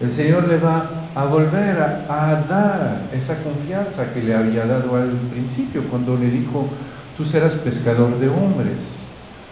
el 0.00 0.10
Señor 0.10 0.46
le 0.48 0.58
va 0.58 0.90
a 1.14 1.24
volver 1.24 1.78
a, 1.80 2.44
dar 2.46 3.08
esa 3.14 3.42
confianza 3.42 4.12
que 4.12 4.22
le 4.22 4.34
había 4.34 4.66
dado 4.66 4.96
al 4.96 5.12
principio 5.32 5.84
cuando 5.88 6.16
le 6.18 6.30
dijo, 6.30 6.68
tú 7.16 7.24
serás 7.24 7.54
pescador 7.54 8.18
de 8.18 8.28
hombres. 8.28 8.76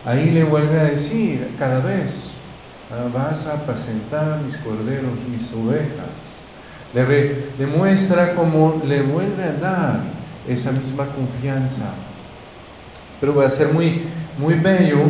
Ahí 0.04 0.30
le 0.32 0.44
vuelve 0.44 0.78
a 0.78 0.84
decir 0.84 1.48
cada 1.58 1.80
vez, 1.80 2.32
ah, 2.92 3.08
vas 3.14 3.46
a 3.46 3.54
apacentar 3.54 4.42
mis 4.42 4.56
corderos, 4.58 5.12
mis 5.30 5.50
ovejas. 5.54 6.33
Le 6.94 7.04
demuestra 7.58 8.34
cómo 8.36 8.80
le 8.86 9.02
vuelve 9.02 9.42
a 9.42 9.52
dar 9.52 10.00
esa 10.48 10.70
misma 10.70 11.06
confianza. 11.06 11.90
Pero 13.20 13.34
va 13.34 13.46
a 13.46 13.50
ser 13.50 13.72
muy, 13.72 14.00
muy 14.38 14.54
bello 14.54 15.00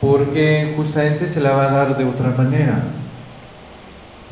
porque 0.00 0.74
justamente 0.76 1.26
se 1.26 1.40
la 1.40 1.52
va 1.52 1.68
a 1.68 1.72
dar 1.72 1.98
de 1.98 2.04
otra 2.04 2.30
manera. 2.30 2.84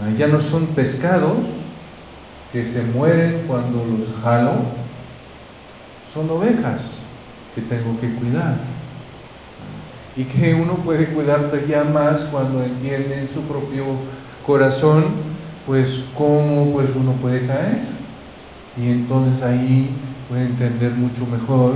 Ah, 0.00 0.10
ya 0.16 0.28
no 0.28 0.40
son 0.40 0.66
pescados 0.68 1.38
que 2.52 2.64
se 2.64 2.82
mueren 2.82 3.42
cuando 3.48 3.84
los 3.84 4.08
jalo, 4.22 4.52
son 6.12 6.30
ovejas 6.30 6.82
que 7.54 7.62
tengo 7.62 7.98
que 8.00 8.14
cuidar. 8.14 8.58
Y 10.16 10.22
que 10.22 10.54
uno 10.54 10.74
puede 10.76 11.06
cuidar 11.06 11.50
ya 11.66 11.82
más 11.82 12.22
cuando 12.24 12.62
entiende 12.62 13.18
en 13.18 13.28
su 13.28 13.40
propio 13.42 13.84
corazón, 14.46 15.33
pues 15.66 16.10
cómo 16.14 16.72
pues 16.72 16.94
uno 16.94 17.12
puede 17.20 17.46
caer. 17.46 17.82
Y 18.76 18.88
entonces 18.90 19.42
ahí 19.42 20.24
puede 20.28 20.46
entender 20.46 20.92
mucho 20.92 21.26
mejor 21.26 21.74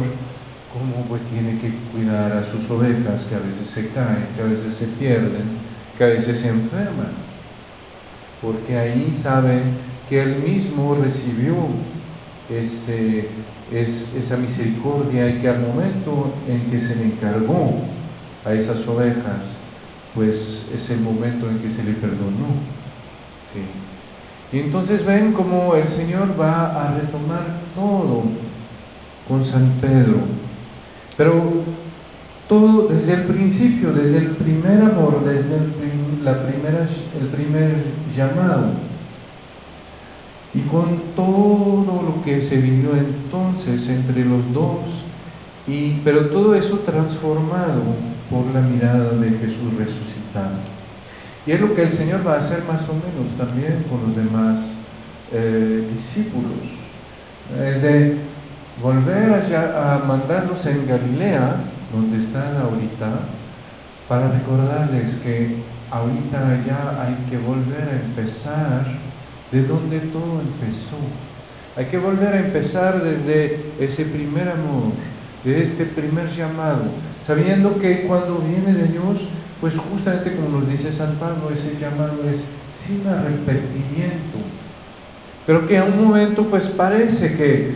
cómo 0.69 1.07
pues 1.09 1.23
tiene 1.25 1.59
que 1.59 1.85
cuidar 1.93 2.33
a 2.33 2.43
sus 2.45 2.71
ovejas 2.71 3.25
que 3.25 3.35
a 3.35 3.39
veces 3.41 3.69
se 3.69 3.91
caen, 3.91 4.29
que 4.35 4.43
a 4.43 4.47
veces 4.47 4.75
se 4.75 4.87
pierden, 4.89 5.61
que 5.97 6.05
a 6.05 6.09
veces 6.09 6.39
se 6.41 6.49
enferman 6.49 7.29
porque 8.41 8.77
ahí 8.79 9.13
sabe 9.13 9.63
que 10.07 10.23
él 10.23 10.43
mismo 10.43 10.95
recibió 10.95 11.55
ese, 12.49 13.29
esa 13.71 14.37
misericordia 14.37 15.29
y 15.29 15.39
que 15.41 15.49
al 15.49 15.61
momento 15.61 16.45
en 16.49 16.71
que 16.71 16.81
se 16.81 16.97
le 16.97 17.05
encargó 17.05 18.07
a 18.45 18.55
esas 18.55 18.87
ovejas, 18.89 19.61
pues 20.15 20.71
es 20.73 20.91
el 20.91 21.01
momento 21.01 21.51
en 21.51 21.59
que 21.59 21.71
se 21.71 21.85
le 21.85 21.95
perdonó. 21.95 22.78
Y 24.53 24.59
entonces 24.61 25.05
ven 25.05 25.33
cómo 25.33 25.75
el 25.75 25.89
Señor 25.89 26.41
va 26.41 26.85
a 26.85 26.95
retomar 26.95 27.45
todo 27.75 28.23
con 29.27 29.45
San 29.45 29.69
Pedro, 29.81 30.19
pero 31.17 31.43
todo 32.49 32.89
desde 32.89 33.15
el 33.15 33.23
principio, 33.25 33.93
desde 33.93 34.19
el 34.19 34.29
primer 34.29 34.81
amor, 34.81 35.23
desde 35.25 35.57
el, 35.57 36.25
la 36.25 36.47
primera, 36.47 36.81
el 37.21 37.27
primer 37.29 37.75
llamado. 38.17 38.71
y 40.55 40.61
con 40.63 40.87
todo 41.15 42.03
lo 42.03 42.25
que 42.25 42.41
se 42.41 42.57
vivió 42.57 42.97
entonces 42.97 43.89
entre 43.91 44.25
los 44.25 44.51
dos, 44.55 45.05
y, 45.67 46.01
pero 46.03 46.29
todo 46.29 46.55
eso 46.55 46.79
transformado 46.79 47.83
por 48.31 48.47
la 48.55 48.63
mirada 48.63 49.13
de 49.13 49.31
Jesús 49.31 49.75
resucitado. 49.79 50.78
Y 51.49 51.53
es 51.53 51.63
lo 51.63 51.75
que 51.75 51.81
el 51.81 51.91
Señor 51.91 52.27
va 52.27 52.35
a 52.35 52.39
hacer 52.41 52.63
más 52.65 52.87
o 52.91 52.93
menos 52.93 53.35
también 53.39 53.83
con 53.89 54.03
los 54.03 54.15
demás 54.15 54.75
eh, 55.33 55.83
discípulos. 55.91 56.53
Es 57.67 57.81
de 57.81 58.17
volver 58.83 59.33
a 59.33 60.05
mandarlos 60.07 60.67
en 60.67 60.87
Galilea, 60.87 61.57
donde 61.91 62.19
están 62.19 62.55
ahorita, 62.55 63.21
para 64.11 64.31
recordarles 64.31 65.15
que 65.25 65.57
ahorita 65.91 66.65
ya 66.67 67.03
hay 67.03 67.17
que 67.31 67.39
volver 67.39 67.95
a 67.95 68.05
empezar 68.05 68.85
de 69.51 69.63
donde 69.63 70.01
todo 70.01 70.43
empezó. 70.43 70.99
Hay 71.79 71.87
que 71.87 71.97
volver 71.97 72.35
a 72.35 72.41
empezar 72.41 73.03
desde 73.03 73.59
ese 73.81 74.05
primer 74.05 74.51
amor, 74.51 74.93
de 75.45 75.63
este 75.63 75.87
primer 75.87 76.29
llamado, 76.29 76.83
sabiendo 77.23 77.79
que 77.79 78.03
cuando 78.03 78.37
viene 78.37 78.79
de 78.79 78.89
Dios, 78.89 79.29
pues 79.61 79.77
justamente 79.77 80.35
como 80.35 80.49
nos 80.49 80.69
dice 80.69 80.93
San 80.93 81.15
Pablo, 81.15 81.51
ese 81.53 81.77
llamado 81.77 82.29
es 82.31 82.45
sin 82.75 83.07
arrepentimiento, 83.07 84.39
pero 85.47 85.67
que 85.67 85.79
a 85.79 85.85
un 85.85 86.05
momento 86.05 86.45
pues 86.45 86.69
parece 86.69 87.37
que 87.37 87.75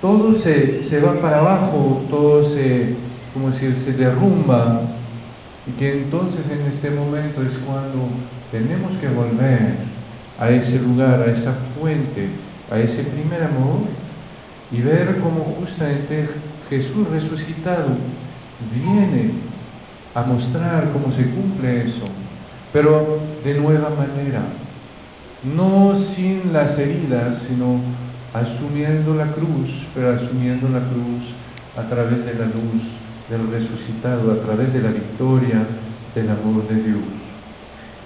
todo 0.00 0.32
se, 0.32 0.80
se 0.80 1.00
va 1.00 1.20
para 1.20 1.40
abajo, 1.40 2.02
todo 2.08 2.42
se, 2.42 2.94
como 3.34 3.50
decir, 3.50 3.76
se 3.76 3.92
derrumba, 3.92 4.80
y 5.66 5.78
que 5.78 5.92
entonces 5.92 6.46
en 6.50 6.62
este 6.66 6.90
momento 6.90 7.42
es 7.42 7.58
cuando 7.58 8.08
tenemos 8.50 8.94
que 8.94 9.08
volver 9.08 9.74
a 10.38 10.50
ese 10.50 10.80
lugar, 10.80 11.20
a 11.20 11.30
esa 11.30 11.52
fuente, 11.52 12.28
a 12.70 12.78
ese 12.78 13.04
primer 13.04 13.42
amor 13.42 13.80
y 14.72 14.80
ver 14.80 15.18
cómo 15.20 15.56
justamente 15.60 16.28
Jesús 16.70 17.08
resucitado 17.08 17.88
viene 18.74 19.32
a 20.14 20.22
mostrar 20.22 20.90
cómo 20.92 21.14
se 21.14 21.30
cumple 21.30 21.84
eso, 21.84 22.04
pero 22.72 23.20
de 23.44 23.54
nueva 23.54 23.90
manera, 23.90 24.42
no 25.54 25.94
sin 25.96 26.52
las 26.52 26.78
heridas, 26.78 27.46
sino 27.48 27.80
asumiendo 28.34 29.14
la 29.14 29.26
cruz, 29.32 29.86
pero 29.94 30.14
asumiendo 30.14 30.68
la 30.68 30.80
cruz 30.80 31.32
a 31.76 31.88
través 31.88 32.24
de 32.24 32.34
la 32.34 32.46
luz 32.46 32.98
del 33.28 33.50
resucitado, 33.50 34.32
a 34.32 34.40
través 34.40 34.72
de 34.72 34.82
la 34.82 34.90
victoria 34.90 35.64
del 36.14 36.28
amor 36.30 36.66
de 36.68 36.82
Dios. 36.82 37.04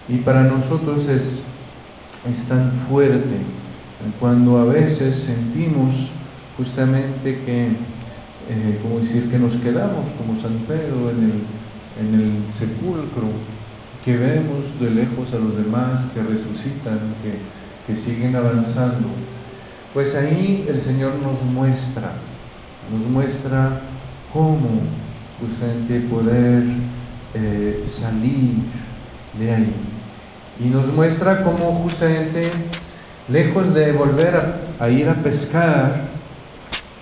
Y 0.09 0.19
para 0.19 0.43
nosotros 0.45 1.09
es 1.09 1.43
es 2.31 2.45
tan 2.45 2.73
fuerte 2.73 3.37
cuando 4.19 4.59
a 4.59 4.65
veces 4.65 5.15
sentimos 5.15 6.11
justamente 6.57 7.39
que, 7.45 7.67
eh, 7.67 8.79
como 8.83 9.01
decir, 9.01 9.31
que 9.31 9.39
nos 9.39 9.57
quedamos 9.57 10.09
como 10.19 10.39
San 10.39 10.53
Pedro 10.67 11.11
en 11.11 11.25
el, 11.25 11.33
en 12.01 12.15
el 12.15 12.55
sepulcro, 12.59 13.29
que 14.05 14.17
vemos 14.17 14.79
de 14.81 14.91
lejos 14.91 15.33
a 15.33 15.39
los 15.39 15.57
demás 15.57 16.01
que 16.13 16.23
resucitan, 16.23 16.99
que, 17.23 17.39
que 17.87 17.99
siguen 17.99 18.37
avanzando, 18.37 19.09
pues 19.95 20.15
ahí 20.15 20.67
el 20.69 20.81
Señor 20.81 21.15
nos 21.23 21.43
muestra, 21.45 22.11
nos 22.93 23.09
muestra 23.09 23.81
cómo 24.33 24.83
justamente 25.41 26.01
poder 26.01 26.65
eh, 27.35 27.83
salir 27.87 28.57
de 29.39 29.55
ahí. 29.55 29.75
Y 30.61 30.69
nos 30.69 30.93
muestra 30.93 31.43
cómo 31.43 31.73
justamente, 31.83 32.51
lejos 33.29 33.75
de 33.75 33.93
volver 33.93 34.57
a, 34.79 34.89
ir 34.89 35.09
a 35.09 35.15
pescar, 35.15 36.03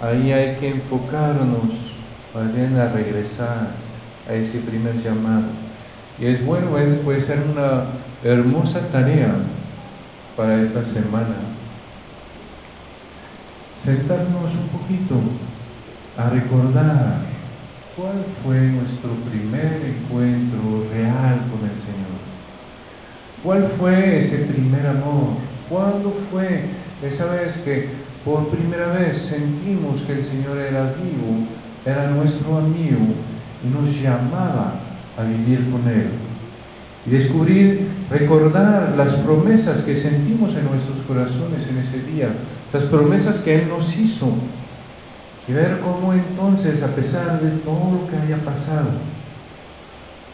ahí 0.00 0.33
hay 0.33 0.57
que 0.57 0.70
enfocarnos 0.70 1.96
más 2.35 2.55
bien 2.55 2.78
a 2.78 2.88
regresar 2.88 3.81
a 4.28 4.35
ese 4.35 4.58
primer 4.61 4.96
llamado. 4.96 5.44
Y 6.18 6.26
es 6.26 6.44
bueno, 6.44 6.68
puede 7.04 7.20
ser 7.20 7.42
una 7.52 7.85
hermosa 8.22 8.80
tarea 8.88 9.35
para 10.37 10.61
esta 10.61 10.85
semana. 10.85 11.37
Sentarnos 13.78 14.52
un 14.54 14.68
poquito 14.68 15.16
a 16.16 16.30
recordar 16.30 17.18
cuál 17.96 18.24
fue 18.42 18.61
nuestro 18.61 19.11
primer 19.30 19.80
encuentro 19.85 20.87
real 20.92 21.40
con 21.50 21.68
el 21.68 21.78
Señor. 21.78 22.22
¿Cuál 23.42 23.64
fue 23.64 24.18
ese 24.18 24.38
primer 24.44 24.87
amor? 24.87 25.35
¿Cuándo 25.68 26.11
fue 26.11 26.66
esa 27.02 27.26
vez 27.26 27.56
que 27.58 27.88
por 28.24 28.48
primera 28.48 28.87
vez 28.92 29.16
sentimos 29.16 30.02
que 30.02 30.12
el 30.12 30.24
Señor 30.24 30.58
era 30.58 30.92
vivo, 30.92 31.48
era 31.85 32.11
nuestro 32.11 32.58
amigo 32.58 32.98
nos 33.70 34.01
llamaba 34.01 34.75
a 35.18 35.22
vivir 35.25 35.70
con 35.70 35.87
Él? 35.88 36.09
Y 37.07 37.11
descubrir, 37.11 37.88
recordar 38.11 38.94
las 38.96 39.14
promesas 39.14 39.81
que 39.81 39.96
sentimos 39.96 40.57
en 40.57 40.64
nuestros 40.64 41.03
corazones 41.07 41.66
en 41.68 41.79
ese 41.79 42.01
día, 42.05 42.29
esas 42.68 42.85
promesas 42.85 43.38
que 43.40 43.57
Él 43.57 43.68
nos 43.68 43.96
hizo, 43.96 44.33
y 45.48 45.53
ver 45.53 45.81
cómo 45.81 46.12
entonces, 46.12 46.83
a 46.83 46.94
pesar 46.94 47.40
de 47.40 47.51
todo 47.62 47.98
lo 48.01 48.09
que 48.09 48.16
haya 48.16 48.38
pasado, 48.44 48.90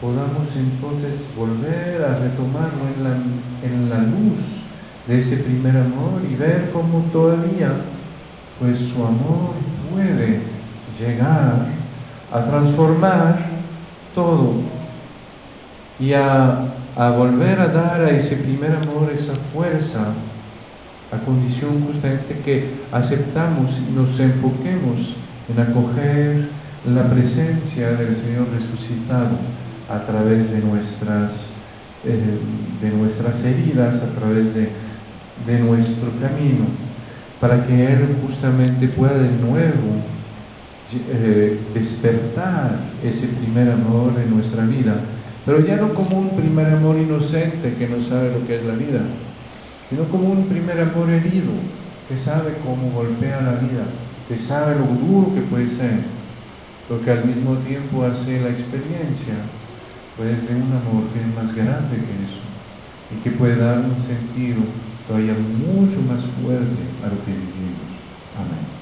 podamos 0.01 0.55
entonces 0.55 1.15
volver 1.37 2.05
a 2.05 2.19
retomarlo 2.19 2.85
en 2.95 3.05
la, 3.05 3.17
en 3.67 3.89
la 3.89 3.99
luz 3.99 4.61
de 5.07 5.19
ese 5.19 5.39
primer 5.39 5.77
amor 5.77 6.21
y 6.31 6.35
ver 6.35 6.71
cómo 6.73 7.03
todavía 7.11 7.73
pues 8.61 8.79
su 8.79 9.05
amor 9.05 9.55
puede 9.91 10.41
llegar 10.99 11.67
a 12.33 12.45
transformar 12.45 13.37
todo 14.15 14.55
y 15.99 16.13
a, 16.13 16.65
a, 16.97 17.11
volver 17.11 17.61
a 17.61 17.69
dar 17.69 18.03
a 18.03 18.11
ese 18.11 18.37
primer 18.37 18.73
amor 18.73 19.11
esa 19.13 19.35
fuerza 19.35 20.13
a 21.11 21.19
condición 21.25 21.85
justamente 21.87 22.39
que 22.45 22.69
aceptamos 22.93 23.79
y 23.79 23.93
nos 23.93 24.21
enfoquemos 24.21 25.15
en 25.49 25.61
acoger 25.61 26.49
la 26.87 27.09
presencia 27.09 27.93
del 27.93 28.15
Señor 28.17 28.47
resucitado 28.53 29.37
a 29.89 30.01
través 30.01 30.51
de 30.51 30.59
nuestras, 30.61 31.47
eh, 32.05 32.39
de 32.83 32.91
nuestras 32.91 33.43
heridas, 33.45 34.03
a 34.03 34.19
través 34.19 34.55
de, 34.55 34.69
de 35.47 35.59
nuestro 35.61 36.11
camino, 36.21 36.67
para 37.41 37.67
que 37.67 37.87
Él 37.87 38.17
justamente 38.23 38.89
pueda 38.89 39.17
de 39.17 39.31
nuevo 39.31 40.03
eh, 40.95 41.61
despertar 41.75 42.79
ese 43.05 43.27
primer 43.29 43.71
amor 43.71 44.13
en 44.25 44.35
nuestra 44.35 44.65
vida, 44.65 44.95
pero 45.45 45.61
ya 45.61 45.77
no 45.77 45.93
como 45.95 46.19
un 46.19 46.37
primer 46.37 46.67
amor 46.67 46.97
inocente 46.99 47.75
que 47.79 47.89
no 47.89 48.01
sabe 48.01 48.33
lo 48.33 48.47
que 48.47 48.57
es 48.57 48.65
la 48.65 48.75
vida, 48.75 49.01
sino 49.89 50.05
como 50.05 50.31
un 50.31 50.47
primer 50.47 50.81
amor 50.81 51.11
herido 51.11 51.53
que 52.09 52.19
sabe 52.19 52.55
cómo 52.65 52.91
golpea 52.91 53.43
la 53.43 53.55
vida, 53.57 53.85
que 54.29 54.39
sabe 54.39 54.77
lo 54.77 54.87
duro 54.87 55.35
que 55.35 55.43
puede 55.43 55.69
ser, 55.69 56.01
pero 56.89 57.05
que 57.05 57.11
al 57.11 57.25
mismo 57.27 57.57
tiempo 57.59 58.05
hace 58.05 58.41
la 58.41 58.49
experiencia 58.49 59.35
pues 60.17 60.49
de 60.49 60.55
un 60.55 60.73
amor 60.73 61.05
que 61.13 61.21
es 61.21 61.35
más 61.37 61.55
grande 61.55 61.97
que 61.97 62.25
eso 62.25 62.41
y 63.11 63.23
que 63.23 63.31
puede 63.31 63.57
dar 63.57 63.79
un 63.79 64.01
sentido 64.01 64.63
todavía 65.07 65.35
mucho 65.35 66.01
más 66.03 66.23
fuerte 66.43 66.83
a 67.05 67.09
lo 67.09 67.25
que 67.25 67.33
vivimos. 67.33 67.89
Amén. 68.35 68.78